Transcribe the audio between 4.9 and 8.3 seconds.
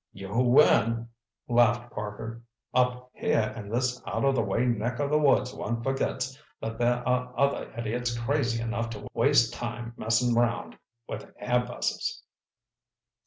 of the woods one forgets that there are other idiots